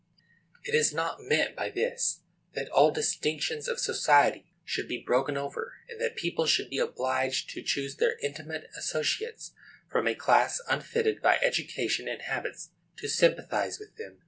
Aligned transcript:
It 0.63 0.73
is 0.73 0.91
not 0.95 1.21
meant 1.21 1.55
by 1.55 1.69
this 1.69 2.21
that 2.55 2.69
all 2.69 2.89
distinctions 2.89 3.67
of 3.67 3.77
society 3.79 4.51
should 4.65 4.87
be 4.87 4.97
broken 5.05 5.37
over, 5.37 5.75
and 5.87 6.01
that 6.01 6.15
people 6.15 6.47
should 6.47 6.71
be 6.71 6.79
obliged 6.79 7.51
to 7.51 7.61
choose 7.61 7.97
their 7.97 8.17
intimate 8.17 8.71
associates 8.75 9.51
from 9.91 10.07
a 10.07 10.15
class 10.15 10.59
unfitted 10.67 11.21
by 11.21 11.37
education 11.43 12.07
and 12.07 12.23
habits 12.23 12.71
to 12.97 13.07
sympathize 13.07 13.77
with 13.77 13.95
them. 13.97 14.17